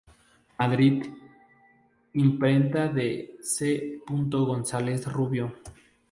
[0.57, 1.05] Madrid:
[2.13, 3.99] Imprenta de C.
[4.07, 5.53] González Rubio.